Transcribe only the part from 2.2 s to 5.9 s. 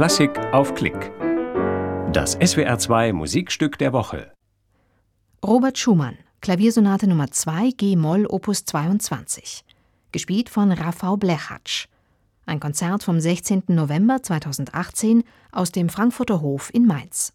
SWR2 Musikstück der Woche. Robert